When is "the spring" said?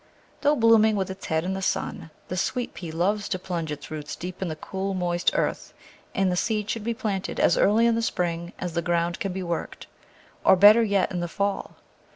7.93-8.51